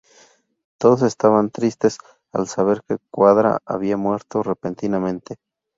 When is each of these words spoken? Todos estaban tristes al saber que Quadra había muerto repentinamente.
Todos 0.79 1.03
estaban 1.03 1.51
tristes 1.51 1.99
al 2.31 2.47
saber 2.47 2.81
que 2.87 2.97
Quadra 3.11 3.59
había 3.67 3.97
muerto 3.97 4.41
repentinamente. 4.41 5.35